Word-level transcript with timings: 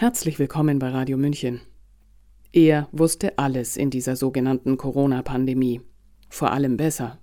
Herzlich 0.00 0.38
willkommen 0.38 0.78
bei 0.78 0.90
Radio 0.90 1.16
München. 1.18 1.60
Er 2.52 2.88
wusste 2.92 3.36
alles 3.36 3.76
in 3.76 3.90
dieser 3.90 4.14
sogenannten 4.14 4.76
Corona-Pandemie. 4.76 5.80
Vor 6.28 6.52
allem 6.52 6.76
besser. 6.76 7.18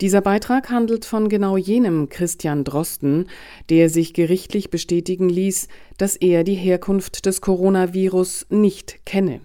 Dieser 0.00 0.22
Beitrag 0.22 0.70
handelt 0.70 1.04
von 1.04 1.28
genau 1.28 1.58
jenem 1.58 2.08
Christian 2.08 2.64
Drosten, 2.64 3.28
der 3.68 3.90
sich 3.90 4.14
gerichtlich 4.14 4.70
bestätigen 4.70 5.28
ließ, 5.28 5.68
dass 5.98 6.16
er 6.16 6.42
die 6.42 6.54
Herkunft 6.54 7.26
des 7.26 7.42
Coronavirus 7.42 8.46
nicht 8.48 9.04
kenne. 9.04 9.42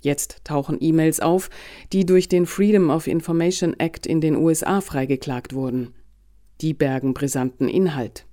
Jetzt 0.00 0.40
tauchen 0.44 0.78
E-Mails 0.80 1.20
auf, 1.20 1.50
die 1.92 2.06
durch 2.06 2.28
den 2.28 2.46
Freedom 2.46 2.88
of 2.88 3.06
Information 3.06 3.78
Act 3.78 4.06
in 4.06 4.22
den 4.22 4.36
USA 4.36 4.80
freigeklagt 4.80 5.52
wurden. 5.52 5.92
Die 6.62 6.72
bergen 6.72 7.12
brisanten 7.12 7.68
Inhalt. 7.68 8.24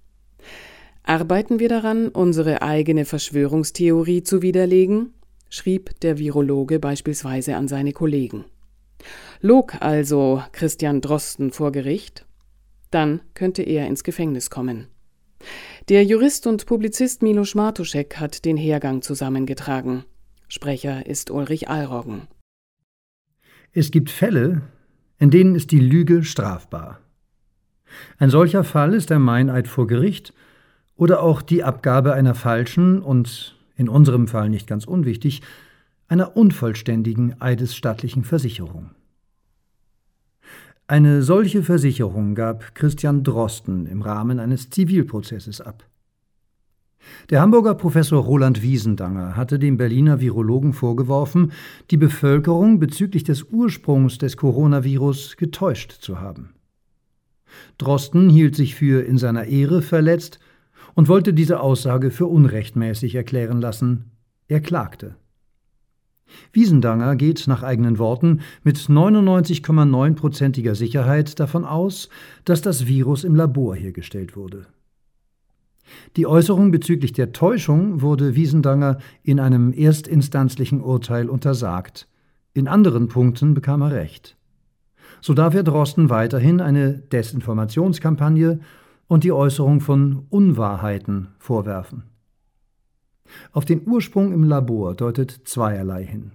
Arbeiten 1.08 1.60
wir 1.60 1.70
daran, 1.70 2.08
unsere 2.08 2.64
eigene 2.64 3.05
Verschwörungstheorie 3.05 4.23
zu 4.23 4.41
widerlegen? 4.41 5.14
schrieb 5.52 6.00
der 6.00 6.18
Virologe 6.18 6.80
beispielsweise 6.80 7.55
an 7.55 7.68
seine 7.68 7.94
Kollegen. 7.94 8.45
Log 9.40 9.80
also 9.81 10.41
Christian 10.52 11.02
Drosten 11.02 11.52
vor 11.52 11.72
Gericht? 11.72 12.26
Dann 12.90 13.22
könnte 13.36 13.62
er 13.62 13.86
ins 13.86 14.04
Gefängnis 14.04 14.50
kommen. 14.50 14.88
Der 15.90 16.04
Jurist 16.04 16.48
und 16.48 16.66
Publizist 16.66 17.22
Milos 17.22 17.53
Martuschek 17.53 18.17
hat 18.17 18.44
den 18.44 18.58
Hergang 18.58 19.03
zusammengetragen. 19.03 20.06
Sprecher 20.48 21.06
ist 21.06 21.30
Ulrich 21.30 21.70
Allroggen. 21.70 22.23
Es 23.73 23.92
gibt 23.92 24.09
Fälle, 24.09 24.64
in 25.20 25.30
denen 25.30 25.53
ist 25.53 25.70
die 25.70 25.80
Lüge 25.80 26.23
strafbar. 26.23 27.00
Ein 28.17 28.31
solcher 28.31 28.64
Fall 28.64 28.95
ist 28.95 29.12
der 29.12 29.20
Meineid 29.20 29.67
vor 29.67 29.86
Gericht 29.86 30.34
oder 30.95 31.22
auch 31.22 31.41
die 31.41 31.63
Abgabe 31.63 32.13
einer 32.13 32.35
falschen 32.35 33.02
und, 33.02 33.55
in 33.76 33.90
unserem 33.90 34.27
Fall 34.27 34.49
nicht 34.49 34.67
ganz 34.67 34.86
unwichtig, 34.86 35.41
einer 36.08 36.38
unvollständigen 36.38 37.39
eidesstattlichen 37.42 38.23
Versicherung. 38.23 38.92
Eine 40.88 41.23
solche 41.23 41.64
Versicherung 41.64 42.36
gab 42.36 42.75
Christian 42.75 43.23
Drosten 43.23 43.88
im 43.88 44.03
Rahmen 44.03 44.39
eines 44.39 44.70
Zivilprozesses 44.70 45.59
ab. 45.59 45.83
Der 47.30 47.42
Hamburger 47.42 47.73
Professor 47.73 48.23
Roland 48.23 48.61
Wiesendanger 48.61 49.36
hatte 49.36 49.58
dem 49.58 49.77
Berliner 49.77 50.22
Virologen 50.22 50.73
vorgeworfen, 50.73 51.52
die 51.92 51.98
Bevölkerung 51.98 52.80
bezüglich 52.80 53.23
des 53.23 53.44
Ursprungs 53.44 54.17
des 54.17 54.38
Coronavirus 54.38 55.38
getäuscht 55.38 55.92
zu 55.92 56.20
haben. 56.20 56.53
Drosten 57.77 58.30
hielt 58.30 58.55
sich 58.55 58.75
für 58.75 59.03
in 59.05 59.17
seiner 59.17 59.45
Ehre 59.45 59.81
verletzt 59.81 60.39
und 60.96 61.08
wollte 61.08 61.34
diese 61.34 61.60
Aussage 61.60 62.10
für 62.10 62.26
unrechtmäßig 62.26 63.16
erklären 63.16 63.62
lassen. 63.62 64.12
Er 64.48 64.62
klagte. 64.62 65.16
Wiesendanger 66.54 67.16
geht 67.16 67.48
nach 67.48 67.62
eigenen 67.62 68.00
Worten 68.00 68.42
mit 68.64 68.78
99,9%iger 68.78 70.73
Sicherheit 70.73 71.40
davon 71.40 71.66
aus, 71.66 72.10
dass 72.46 72.62
das 72.62 72.88
Virus 72.88 73.23
im 73.23 73.36
Labor 73.36 73.76
hergestellt 73.76 74.36
wurde. 74.36 74.66
Die 76.16 76.26
Äußerung 76.26 76.72
bezüglich 76.72 77.14
der 77.14 77.32
Täuschung 77.32 78.02
wurde 78.02 78.36
Wiesendanger 78.36 78.98
in 79.22 79.40
einem 79.40 79.72
erstinstanzlichen 79.72 80.82
Urteil 80.82 81.30
untersagt. 81.30 82.08
In 82.54 82.68
anderen 82.68 83.08
Punkten 83.08 83.54
bekam 83.54 83.82
er 83.84 83.92
Recht. 83.92 84.36
So 85.22 85.34
darf 85.34 85.54
er 85.54 85.64
Drosten 85.64 86.10
weiterhin 86.10 86.60
eine 86.60 86.94
Desinformationskampagne 86.94 88.60
und 89.08 89.23
die 89.23 89.31
Äußerung 89.31 89.81
von 89.81 90.25
Unwahrheiten 90.30 91.30
vorwerfen. 91.39 92.03
Auf 93.52 93.66
den 93.66 93.88
Ursprung 93.88 94.34
im 94.34 94.44
Labor 94.44 94.95
deutet 94.95 95.42
zweierlei 95.45 96.06
hin. 96.06 96.31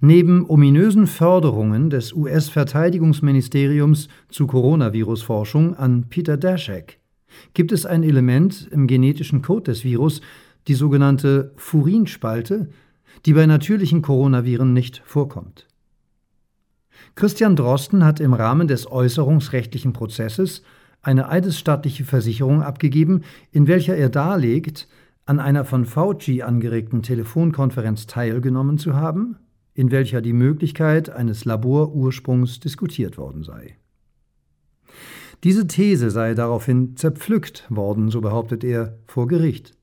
Neben 0.00 0.48
ominösen 0.48 1.06
Förderungen 1.06 1.90
des 1.90 2.12
US-Verteidigungsministeriums 2.12 4.08
zu 4.28 4.46
Coronavirus-Forschung 4.46 5.74
an 5.76 6.08
Peter 6.08 6.36
Daszak 6.36 6.98
gibt 7.52 7.72
es 7.72 7.84
ein 7.84 8.02
Element 8.02 8.68
im 8.70 8.86
genetischen 8.86 9.42
Code 9.42 9.64
des 9.64 9.84
Virus, 9.84 10.20
die 10.68 10.74
sogenannte 10.74 11.52
Furinspalte, 11.56 12.68
die 13.26 13.32
bei 13.32 13.46
natürlichen 13.46 14.02
Coronaviren 14.02 14.72
nicht 14.72 15.02
vorkommt. 15.04 15.66
Christian 17.16 17.56
Drosten 17.56 18.04
hat 18.04 18.20
im 18.20 18.34
Rahmen 18.34 18.68
des 18.68 18.90
äußerungsrechtlichen 18.90 19.92
Prozesses 19.92 20.62
eine 21.04 21.28
eidesstattliche 21.28 22.04
Versicherung 22.04 22.62
abgegeben, 22.62 23.22
in 23.52 23.66
welcher 23.66 23.96
er 23.96 24.08
darlegt, 24.08 24.88
an 25.26 25.40
einer 25.40 25.64
von 25.64 25.86
Fauci 25.86 26.42
angeregten 26.42 27.02
Telefonkonferenz 27.02 28.06
teilgenommen 28.06 28.78
zu 28.78 28.94
haben, 28.94 29.36
in 29.74 29.90
welcher 29.90 30.20
die 30.20 30.32
Möglichkeit 30.32 31.10
eines 31.10 31.44
Laborursprungs 31.44 32.60
diskutiert 32.60 33.18
worden 33.18 33.42
sei. 33.42 33.76
Diese 35.42 35.66
These 35.66 36.10
sei 36.10 36.34
daraufhin 36.34 36.96
zerpflückt 36.96 37.66
worden, 37.68 38.08
so 38.10 38.20
behauptet 38.20 38.64
er, 38.64 38.98
vor 39.06 39.28
Gericht. 39.28 39.74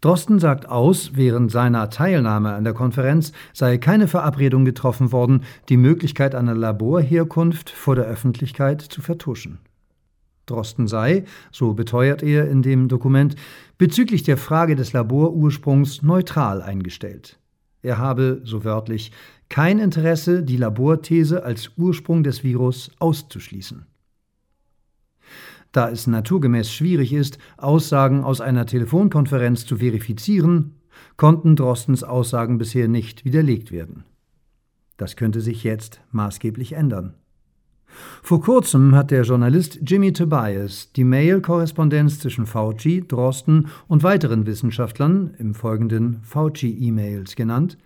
Drosten 0.00 0.38
sagt 0.38 0.68
aus, 0.68 1.12
während 1.14 1.50
seiner 1.50 1.88
Teilnahme 1.88 2.52
an 2.52 2.64
der 2.64 2.74
Konferenz 2.74 3.32
sei 3.52 3.78
keine 3.78 4.08
Verabredung 4.08 4.64
getroffen 4.64 5.12
worden, 5.12 5.44
die 5.68 5.76
Möglichkeit 5.76 6.34
einer 6.34 6.54
Laborherkunft 6.54 7.70
vor 7.70 7.94
der 7.94 8.04
Öffentlichkeit 8.04 8.82
zu 8.82 9.00
vertuschen. 9.00 9.58
Drosten 10.50 10.86
sei, 10.86 11.24
so 11.52 11.74
beteuert 11.74 12.22
er 12.22 12.48
in 12.48 12.62
dem 12.62 12.88
Dokument, 12.88 13.36
bezüglich 13.78 14.22
der 14.22 14.36
Frage 14.36 14.76
des 14.76 14.92
Laborursprungs 14.92 16.02
neutral 16.02 16.62
eingestellt. 16.62 17.38
Er 17.82 17.98
habe, 17.98 18.40
so 18.44 18.64
wörtlich, 18.64 19.12
kein 19.48 19.78
Interesse, 19.78 20.42
die 20.42 20.56
Laborthese 20.56 21.44
als 21.44 21.70
Ursprung 21.76 22.22
des 22.22 22.42
Virus 22.42 22.90
auszuschließen. 22.98 23.86
Da 25.72 25.90
es 25.90 26.06
naturgemäß 26.06 26.72
schwierig 26.72 27.12
ist, 27.12 27.38
Aussagen 27.56 28.24
aus 28.24 28.40
einer 28.40 28.66
Telefonkonferenz 28.66 29.66
zu 29.66 29.76
verifizieren, 29.76 30.76
konnten 31.16 31.56
Drostens 31.56 32.02
Aussagen 32.02 32.58
bisher 32.58 32.88
nicht 32.88 33.24
widerlegt 33.24 33.70
werden. 33.70 34.04
Das 34.96 35.14
könnte 35.14 35.40
sich 35.40 35.62
jetzt 35.64 36.00
maßgeblich 36.10 36.72
ändern. 36.72 37.14
Vor 38.22 38.40
kurzem 38.40 38.94
hat 38.94 39.10
der 39.10 39.22
Journalist 39.22 39.80
Jimmy 39.86 40.12
Tobias 40.12 40.92
die 40.92 41.04
Mail-Korrespondenz 41.04 42.20
zwischen 42.20 42.46
Fauci, 42.46 43.04
Drosten 43.06 43.68
und 43.86 44.02
weiteren 44.02 44.46
Wissenschaftlern, 44.46 45.34
im 45.38 45.54
folgenden 45.54 46.20
Fauci-E-Mails 46.22 47.36
genannt, 47.36 47.78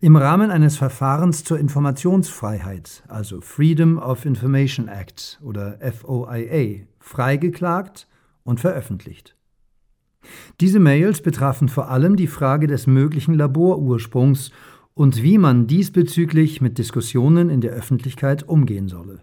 im 0.00 0.16
Rahmen 0.16 0.50
eines 0.50 0.76
Verfahrens 0.76 1.44
zur 1.44 1.58
Informationsfreiheit, 1.58 3.02
also 3.08 3.40
Freedom 3.40 3.98
of 3.98 4.24
Information 4.24 4.88
Act 4.88 5.40
oder 5.42 5.78
FOIA, 5.80 6.84
freigeklagt 6.98 8.06
und 8.44 8.60
veröffentlicht. 8.60 9.36
Diese 10.60 10.80
Mails 10.80 11.22
betrafen 11.22 11.68
vor 11.68 11.88
allem 11.88 12.16
die 12.16 12.26
Frage 12.26 12.66
des 12.66 12.86
möglichen 12.86 13.34
Laborursprungs 13.34 14.50
und 14.94 15.22
wie 15.22 15.38
man 15.38 15.66
diesbezüglich 15.66 16.60
mit 16.60 16.78
Diskussionen 16.78 17.48
in 17.48 17.60
der 17.60 17.72
Öffentlichkeit 17.72 18.46
umgehen 18.46 18.88
solle. 18.88 19.22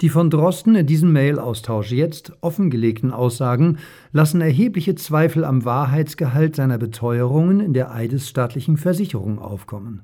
Die 0.00 0.08
von 0.08 0.30
Drosten 0.30 0.74
in 0.74 0.86
diesem 0.86 1.12
Mail-Austausch 1.12 1.92
jetzt 1.92 2.32
offengelegten 2.40 3.12
Aussagen 3.12 3.78
lassen 4.12 4.40
erhebliche 4.40 4.94
Zweifel 4.94 5.44
am 5.44 5.64
Wahrheitsgehalt 5.64 6.56
seiner 6.56 6.78
Beteuerungen 6.78 7.60
in 7.60 7.72
der 7.72 7.92
eidesstaatlichen 7.92 8.76
Versicherung 8.76 9.38
aufkommen. 9.38 10.02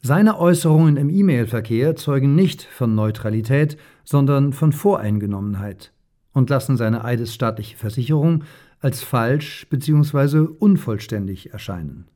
Seine 0.00 0.38
Äußerungen 0.38 0.96
im 0.96 1.10
E-Mail-Verkehr 1.10 1.96
zeugen 1.96 2.34
nicht 2.34 2.62
von 2.62 2.94
Neutralität, 2.94 3.76
sondern 4.04 4.52
von 4.52 4.72
Voreingenommenheit 4.72 5.92
und 6.32 6.50
lassen 6.50 6.76
seine 6.76 7.04
eidesstaatliche 7.04 7.76
Versicherung 7.76 8.44
als 8.80 9.02
falsch 9.02 9.66
bzw. 9.70 10.46
unvollständig 10.58 11.52
erscheinen. 11.52 12.06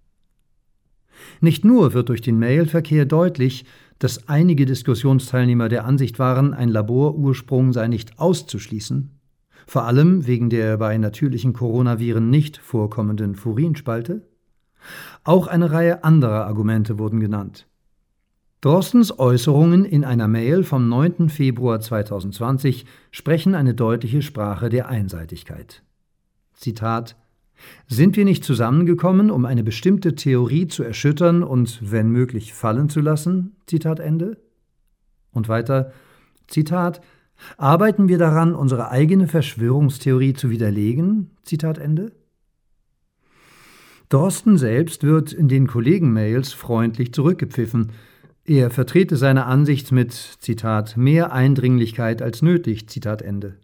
Nicht 1.41 1.65
nur 1.65 1.93
wird 1.95 2.09
durch 2.09 2.21
den 2.21 2.39
Mailverkehr 2.39 3.05
deutlich, 3.05 3.65
dass 3.99 4.29
einige 4.29 4.67
Diskussionsteilnehmer 4.67 5.69
der 5.69 5.85
Ansicht 5.85 6.19
waren, 6.19 6.55
ein 6.55 6.69
Laborursprung 6.69 7.73
sei 7.73 7.89
nicht 7.89 8.19
auszuschließen, 8.19 9.11
vor 9.67 9.85
allem 9.85 10.27
wegen 10.27 10.51
der 10.51 10.77
bei 10.77 10.99
natürlichen 10.99 11.53
Coronaviren 11.53 12.29
nicht 12.29 12.57
vorkommenden 12.59 13.37
Furinspalte. 13.37 14.23
Auch 15.23 15.47
eine 15.47 15.71
Reihe 15.71 16.03
anderer 16.03 16.47
Argumente 16.47 16.99
wurden 16.99 17.21
genannt. 17.21 17.69
Drostens 18.61 19.19
Äußerungen 19.19 19.85
in 19.85 20.05
einer 20.05 20.29
Mail 20.29 20.63
vom 20.63 20.89
9. 20.89 21.29
Februar 21.29 21.81
2020 21.81 22.87
sprechen 23.11 23.55
eine 23.55 23.75
deutliche 23.75 24.23
Sprache 24.23 24.69
der 24.69 24.89
Einseitigkeit. 24.89 25.83
Zitat 26.55 27.17
sind 27.89 28.17
wir 28.17 28.25
nicht 28.25 28.45
zusammengekommen, 28.45 29.31
um 29.31 29.45
eine 29.45 29.63
bestimmte 29.63 30.15
Theorie 30.15 30.67
zu 30.69 30.83
erschüttern 30.83 31.43
und, 31.43 31.79
wenn 31.83 32.11
möglich, 32.11 32.55
fallen 32.55 32.89
zu 32.89 33.01
lassen? 33.01 33.57
Zitat 33.67 34.01
Ende. 34.01 34.39
Und 35.33 35.49
weiter, 35.49 35.93
Zitat, 36.49 37.01
arbeiten 37.57 38.09
wir 38.09 38.19
daran, 38.19 38.55
unsere 38.55 38.91
eigene 38.91 39.29
Verschwörungstheorie 39.29 40.35
zu 40.35 40.51
widerlegen? 40.51 41.31
Zitat 41.43 41.79
Ende. 41.79 42.13
Drosten 44.09 44.59
selbst 44.59 45.05
wird 45.05 45.33
in 45.33 45.49
den 45.49 45.67
Kollegen-Mails 45.67 46.53
freundlich 46.53 47.15
zurückgepfiffen. 47.15 47.93
Er 48.45 48.71
vertrete 48.71 49.17
seine 49.17 49.47
Ansicht 49.47 49.91
mit, 49.91 50.13
Zitat, 50.13 50.97
mehr 50.97 51.33
Eindringlichkeit 51.33 52.21
als 52.21 52.43
nötig, 52.43 52.89
Zitat 52.89 53.23
Ende. 53.23 53.57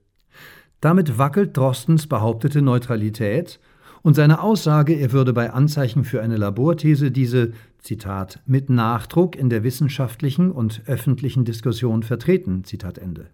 Damit 0.81 1.19
wackelt 1.19 1.56
Drostens 1.56 2.06
behauptete 2.06 2.62
Neutralität 2.62 3.61
und 4.03 4.15
seine 4.15 4.41
Aussage, 4.43 4.95
er 4.95 5.12
würde 5.12 5.33
bei 5.33 5.50
Anzeichen 5.50 6.05
für 6.05 6.23
eine 6.23 6.37
Laborthese 6.37 7.11
diese, 7.11 7.53
Zitat, 7.79 8.41
mit 8.47 8.71
Nachdruck 8.71 9.37
in 9.37 9.50
der 9.50 9.62
wissenschaftlichen 9.62 10.50
und 10.50 10.83
öffentlichen 10.87 11.45
Diskussion 11.45 12.03
vertreten, 12.03 12.65
Zitat 12.65 12.99
Ende. 12.99 13.31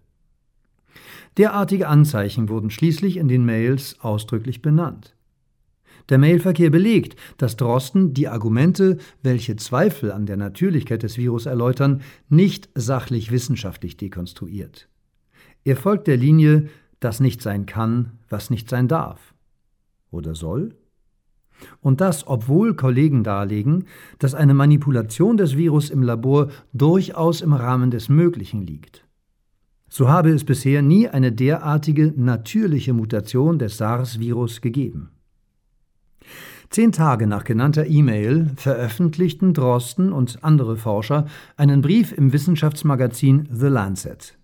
Derartige 1.37 1.87
Anzeichen 1.87 2.47
wurden 2.47 2.69
schließlich 2.69 3.17
in 3.17 3.27
den 3.27 3.45
Mails 3.45 3.97
ausdrücklich 3.99 4.61
benannt. 4.61 5.15
Der 6.09 6.19
Mailverkehr 6.19 6.69
belegt, 6.69 7.15
dass 7.37 7.57
Drosten 7.57 8.13
die 8.13 8.27
Argumente, 8.27 8.97
welche 9.23 9.55
Zweifel 9.55 10.11
an 10.11 10.27
der 10.27 10.37
Natürlichkeit 10.37 11.03
des 11.03 11.17
Virus 11.17 11.47
erläutern, 11.47 12.01
nicht 12.29 12.69
sachlich 12.75 13.31
wissenschaftlich 13.31 13.97
dekonstruiert. 13.97 14.87
Er 15.63 15.75
folgt 15.75 16.07
der 16.07 16.17
Linie, 16.17 16.69
das 16.99 17.19
nicht 17.19 17.41
sein 17.41 17.65
kann, 17.65 18.19
was 18.29 18.51
nicht 18.51 18.69
sein 18.69 18.87
darf. 18.87 19.34
Oder 20.15 20.33
soll? 20.33 20.75
Und 21.81 22.01
das, 22.01 22.25
obwohl 22.27 22.75
Kollegen 22.75 23.23
darlegen, 23.23 23.85
dass 24.19 24.33
eine 24.33 24.53
Manipulation 24.53 25.37
des 25.37 25.57
Virus 25.57 25.89
im 25.89 26.03
Labor 26.03 26.49
durchaus 26.73 27.41
im 27.41 27.53
Rahmen 27.53 27.91
des 27.91 28.07
Möglichen 28.07 28.61
liegt. 28.61 29.05
So 29.89 30.09
habe 30.09 30.29
es 30.29 30.43
bisher 30.43 30.81
nie 30.81 31.07
eine 31.07 31.31
derartige 31.31 32.13
natürliche 32.15 32.93
Mutation 32.93 33.59
des 33.59 33.77
SARS-Virus 33.77 34.61
gegeben. 34.61 35.11
Zehn 36.69 36.91
Tage 36.91 37.27
nach 37.27 37.43
genannter 37.43 37.85
E-Mail 37.85 38.51
veröffentlichten 38.55 39.53
Drosten 39.53 40.11
und 40.11 40.43
andere 40.43 40.77
Forscher 40.77 41.25
einen 41.57 41.81
Brief 41.81 42.11
im 42.11 42.33
Wissenschaftsmagazin 42.33 43.47
The 43.51 43.67
Lancet, 43.67 44.37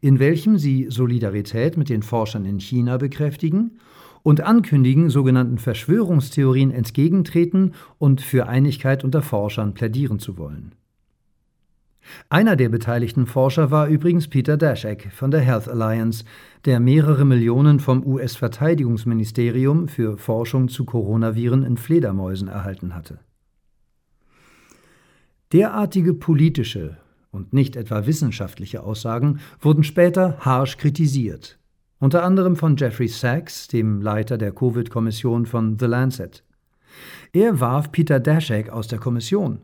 in 0.00 0.18
welchem 0.18 0.58
sie 0.58 0.86
Solidarität 0.88 1.76
mit 1.76 1.88
den 1.88 2.02
Forschern 2.02 2.44
in 2.44 2.60
China 2.60 2.96
bekräftigen 2.98 3.78
und 4.26 4.40
ankündigen, 4.40 5.08
sogenannten 5.08 5.56
Verschwörungstheorien 5.56 6.72
entgegentreten 6.72 7.74
und 7.98 8.20
für 8.20 8.48
Einigkeit 8.48 9.04
unter 9.04 9.22
Forschern 9.22 9.72
plädieren 9.72 10.18
zu 10.18 10.36
wollen. 10.36 10.74
Einer 12.28 12.56
der 12.56 12.68
beteiligten 12.68 13.26
Forscher 13.26 13.70
war 13.70 13.86
übrigens 13.86 14.26
Peter 14.26 14.56
Daszak 14.56 15.12
von 15.12 15.30
der 15.30 15.42
Health 15.42 15.68
Alliance, 15.68 16.24
der 16.64 16.80
mehrere 16.80 17.24
Millionen 17.24 17.78
vom 17.78 18.04
US-Verteidigungsministerium 18.04 19.86
für 19.86 20.18
Forschung 20.18 20.66
zu 20.66 20.84
Coronaviren 20.84 21.62
in 21.62 21.76
Fledermäusen 21.76 22.48
erhalten 22.48 22.96
hatte. 22.96 23.20
Derartige 25.52 26.14
politische 26.14 26.96
und 27.30 27.52
nicht 27.52 27.76
etwa 27.76 28.06
wissenschaftliche 28.06 28.82
Aussagen 28.82 29.38
wurden 29.60 29.84
später 29.84 30.38
harsch 30.40 30.78
kritisiert, 30.78 31.60
unter 31.98 32.24
anderem 32.24 32.56
von 32.56 32.76
Jeffrey 32.76 33.08
Sachs, 33.08 33.68
dem 33.68 34.00
Leiter 34.00 34.38
der 34.38 34.52
Covid-Kommission 34.52 35.46
von 35.46 35.78
The 35.78 35.86
Lancet. 35.86 36.44
Er 37.32 37.60
warf 37.60 37.92
Peter 37.92 38.20
Daszak 38.20 38.70
aus 38.70 38.88
der 38.88 38.98
Kommission 38.98 39.60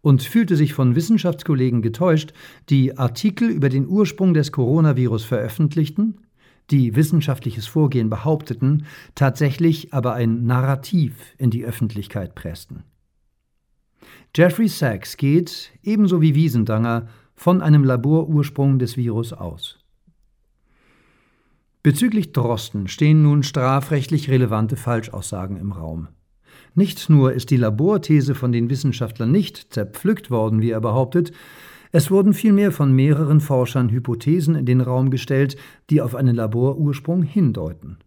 und 0.00 0.22
fühlte 0.22 0.56
sich 0.56 0.74
von 0.74 0.94
Wissenschaftskollegen 0.94 1.80
getäuscht, 1.80 2.34
die 2.68 2.98
Artikel 2.98 3.48
über 3.48 3.70
den 3.70 3.88
Ursprung 3.88 4.34
des 4.34 4.52
Coronavirus 4.52 5.24
veröffentlichten, 5.24 6.18
die 6.70 6.94
wissenschaftliches 6.96 7.66
Vorgehen 7.66 8.10
behaupteten, 8.10 8.86
tatsächlich 9.14 9.92
aber 9.94 10.14
ein 10.14 10.44
Narrativ 10.44 11.14
in 11.38 11.50
die 11.50 11.64
Öffentlichkeit 11.64 12.34
pressten. 12.34 12.84
Jeffrey 14.36 14.68
Sachs 14.68 15.16
geht, 15.16 15.72
ebenso 15.82 16.20
wie 16.20 16.34
Wiesendanger, 16.34 17.08
von 17.34 17.62
einem 17.62 17.84
Laborursprung 17.84 18.78
des 18.78 18.96
Virus 18.96 19.32
aus. 19.32 19.83
Bezüglich 21.84 22.32
Drosten 22.32 22.88
stehen 22.88 23.20
nun 23.20 23.42
strafrechtlich 23.42 24.30
relevante 24.30 24.74
Falschaussagen 24.74 25.58
im 25.58 25.70
Raum. 25.70 26.08
Nicht 26.74 27.10
nur 27.10 27.34
ist 27.34 27.50
die 27.50 27.58
Laborthese 27.58 28.34
von 28.34 28.52
den 28.52 28.70
Wissenschaftlern 28.70 29.30
nicht 29.30 29.74
zerpflückt 29.74 30.30
worden, 30.30 30.62
wie 30.62 30.70
er 30.70 30.80
behauptet, 30.80 31.32
es 31.92 32.10
wurden 32.10 32.32
vielmehr 32.32 32.72
von 32.72 32.90
mehreren 32.94 33.38
Forschern 33.38 33.90
Hypothesen 33.90 34.54
in 34.54 34.64
den 34.64 34.80
Raum 34.80 35.10
gestellt, 35.10 35.56
die 35.90 36.00
auf 36.00 36.14
einen 36.14 36.34
Laborursprung 36.34 37.22
hindeuten. 37.22 37.98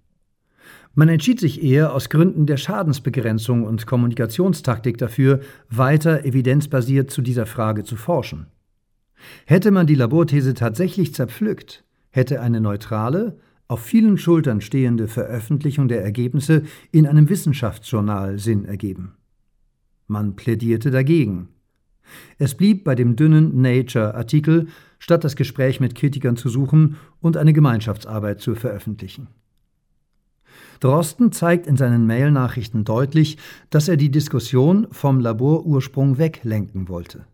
Man 0.95 1.07
entschied 1.07 1.39
sich 1.39 1.63
eher 1.63 1.93
aus 1.93 2.09
Gründen 2.09 2.47
der 2.47 2.57
Schadensbegrenzung 2.57 3.63
und 3.63 3.85
Kommunikationstaktik 3.85 4.97
dafür, 4.97 5.41
weiter 5.69 6.25
evidenzbasiert 6.25 7.11
zu 7.11 7.21
dieser 7.21 7.45
Frage 7.45 7.83
zu 7.83 7.95
forschen. 7.95 8.47
Hätte 9.45 9.69
man 9.69 9.85
die 9.85 9.93
Laborthese 9.93 10.55
tatsächlich 10.55 11.13
zerpflückt, 11.13 11.85
hätte 12.09 12.41
eine 12.41 12.59
neutrale, 12.59 13.37
auf 13.67 13.81
vielen 13.81 14.17
Schultern 14.17 14.61
stehende 14.61 15.07
Veröffentlichung 15.07 15.87
der 15.87 16.03
Ergebnisse 16.03 16.63
in 16.91 17.05
einem 17.05 17.29
Wissenschaftsjournal 17.29 18.39
Sinn 18.39 18.65
ergeben. 18.65 19.13
Man 20.07 20.35
plädierte 20.35 20.89
dagegen. 20.89 21.49
Es 22.37 22.55
blieb 22.55 22.85
bei 22.85 22.95
dem 22.95 23.17
dünnen 23.17 23.61
Nature-Artikel, 23.61 24.67
statt 24.99 25.23
das 25.25 25.35
Gespräch 25.35 25.79
mit 25.81 25.95
Kritikern 25.95 26.37
zu 26.37 26.47
suchen 26.47 26.95
und 27.19 27.35
eine 27.35 27.51
Gemeinschaftsarbeit 27.51 28.39
zu 28.39 28.55
veröffentlichen. 28.55 29.27
Drosten 30.79 31.31
zeigt 31.31 31.67
in 31.67 31.75
seinen 31.75 32.05
Mail-Nachrichten 32.05 32.85
deutlich, 32.85 33.37
dass 33.69 33.87
er 33.87 33.97
die 33.97 34.11
Diskussion 34.11 34.87
vom 34.91 35.19
Laborursprung 35.19 36.17
weglenken 36.17 36.87
wollte. 36.87 37.25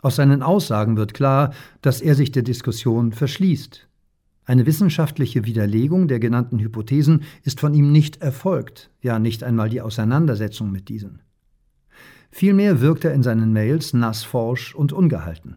Aus 0.00 0.16
seinen 0.16 0.42
Aussagen 0.42 0.96
wird 0.96 1.14
klar, 1.14 1.52
dass 1.82 2.00
er 2.00 2.14
sich 2.14 2.30
der 2.30 2.42
Diskussion 2.42 3.12
verschließt. 3.12 3.85
Eine 4.48 4.64
wissenschaftliche 4.64 5.44
Widerlegung 5.44 6.06
der 6.06 6.20
genannten 6.20 6.60
Hypothesen 6.60 7.24
ist 7.42 7.58
von 7.58 7.74
ihm 7.74 7.90
nicht 7.90 8.22
erfolgt, 8.22 8.90
ja 9.02 9.18
nicht 9.18 9.42
einmal 9.42 9.68
die 9.68 9.80
Auseinandersetzung 9.80 10.70
mit 10.70 10.88
diesen. 10.88 11.20
Vielmehr 12.30 12.80
wirkt 12.80 13.04
er 13.04 13.12
in 13.12 13.24
seinen 13.24 13.52
Mails 13.52 13.92
nassforsch 13.92 14.72
und 14.74 14.92
ungehalten. 14.92 15.56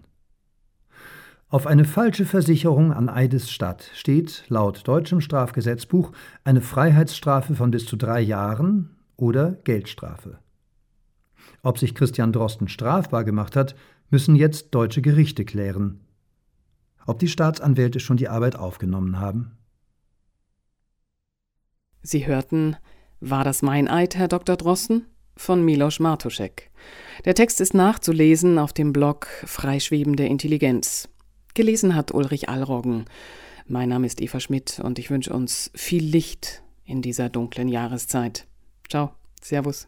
Auf 1.49 1.67
eine 1.67 1.85
falsche 1.85 2.25
Versicherung 2.25 2.91
an 2.91 3.09
Eides 3.09 3.51
Stadt 3.51 3.91
steht 3.93 4.45
laut 4.49 4.87
deutschem 4.87 5.21
Strafgesetzbuch 5.21 6.11
eine 6.43 6.61
Freiheitsstrafe 6.61 7.55
von 7.55 7.69
bis 7.69 7.85
zu 7.85 7.95
drei 7.95 8.21
Jahren 8.21 8.97
oder 9.17 9.51
Geldstrafe. 9.65 10.39
Ob 11.61 11.77
sich 11.77 11.93
Christian 11.93 12.33
Drosten 12.33 12.67
strafbar 12.67 13.23
gemacht 13.23 13.55
hat, 13.55 13.75
müssen 14.09 14.35
jetzt 14.35 14.73
deutsche 14.73 15.01
Gerichte 15.01 15.45
klären 15.45 15.99
ob 17.05 17.19
die 17.19 17.27
Staatsanwälte 17.27 17.99
schon 17.99 18.17
die 18.17 18.29
Arbeit 18.29 18.55
aufgenommen 18.55 19.19
haben. 19.19 19.57
Sie 22.01 22.25
hörten 22.25 22.77
War 23.19 23.43
das 23.43 23.61
mein 23.61 23.87
Eid, 23.87 24.15
Herr 24.15 24.27
Dr. 24.27 24.55
Drosten? 24.55 25.05
von 25.39 25.63
Milos 25.63 25.99
Martuschek. 25.99 26.69
Der 27.23 27.33
Text 27.33 27.61
ist 27.61 27.73
nachzulesen 27.73 28.59
auf 28.59 28.73
dem 28.73 28.91
Blog 28.91 29.27
Freischwebende 29.45 30.25
Intelligenz. 30.25 31.07
Gelesen 31.53 31.95
hat 31.95 32.13
Ulrich 32.13 32.49
Allroggen. 32.49 33.05
Mein 33.65 33.89
Name 33.89 34.05
ist 34.05 34.21
Eva 34.21 34.41
Schmidt 34.41 34.81
und 34.83 34.99
ich 34.99 35.09
wünsche 35.09 35.31
uns 35.31 35.71
viel 35.73 36.03
Licht 36.03 36.61
in 36.83 37.01
dieser 37.01 37.29
dunklen 37.29 37.69
Jahreszeit. 37.69 38.47
Ciao, 38.89 39.11
Servus. 39.41 39.87